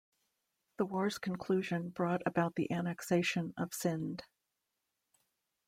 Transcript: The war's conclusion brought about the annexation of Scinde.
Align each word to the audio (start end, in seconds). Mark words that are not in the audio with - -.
The 0.77 0.85
war's 0.85 1.19
conclusion 1.19 1.89
brought 1.89 2.23
about 2.25 2.55
the 2.55 2.71
annexation 2.71 3.53
of 3.55 3.69
Scinde. 3.71 4.23